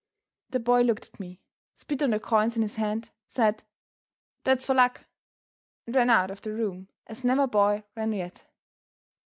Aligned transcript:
The 0.49 0.59
boy 0.59 0.81
looked 0.81 1.05
at 1.09 1.19
me, 1.19 1.41
spit 1.75 2.01
on 2.01 2.09
the 2.09 2.19
coins 2.19 2.55
in 2.55 2.63
his 2.63 2.77
hand, 2.77 3.11
said, 3.27 3.63
"That's 4.43 4.65
for 4.65 4.73
luck!" 4.73 5.05
and 5.85 5.95
ran 5.95 6.09
out 6.09 6.31
of 6.31 6.41
the 6.41 6.53
room 6.55 6.89
as 7.05 7.23
never 7.23 7.45
boy 7.45 7.83
ran 7.95 8.11
yet. 8.11 8.47